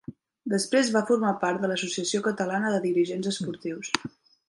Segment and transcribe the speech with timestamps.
[0.53, 3.97] Després va formar part de l’Associació Catalana de Dirigents Esportius.